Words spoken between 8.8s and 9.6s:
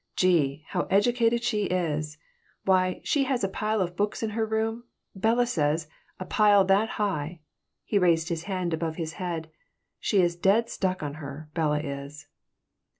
his head.